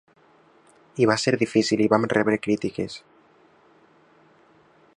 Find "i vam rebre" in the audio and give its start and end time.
1.85-2.39